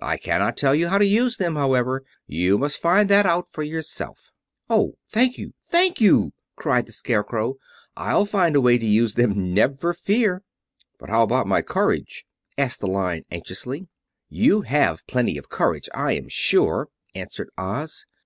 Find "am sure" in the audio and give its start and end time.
16.12-16.88